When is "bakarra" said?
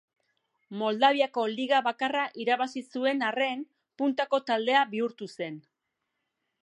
1.87-2.23